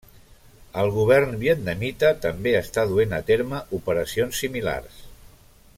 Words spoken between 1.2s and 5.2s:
vietnamita també està duent a terme operacions similars.